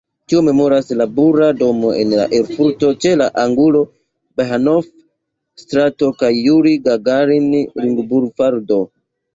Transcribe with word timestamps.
Tion 0.31 0.45
memoras 0.45 0.87
la 1.01 1.05
bura 1.17 1.49
domo 1.59 1.91
en 2.05 2.15
Erfurto 2.39 2.91
ĉe 3.05 3.13
la 3.23 3.29
angulo 3.43 3.83
Bahnhof-strato 4.43 6.13
kaj 6.25 6.33
Juri-Gagarin-ringobulvardo. 6.41 8.85